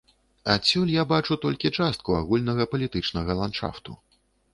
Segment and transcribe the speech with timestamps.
[0.51, 3.91] Адсюль я бачу толькі частку агульнага палітычнага ландшафту.